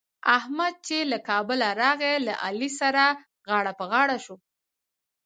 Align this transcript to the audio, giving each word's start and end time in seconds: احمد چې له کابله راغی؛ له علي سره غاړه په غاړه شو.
احمد 0.37 0.73
چې 0.87 0.97
له 1.11 1.17
کابله 1.29 1.67
راغی؛ 1.83 2.15
له 2.27 2.33
علي 2.45 2.69
سره 2.79 3.03
غاړه 3.49 3.73
په 3.79 3.85
غاړه 3.91 4.17
شو. 4.25 4.35